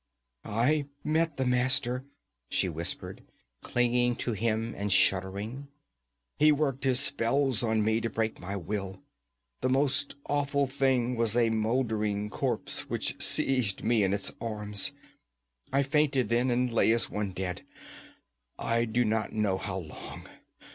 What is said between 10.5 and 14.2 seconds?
thing was a moldering corpse which seized me in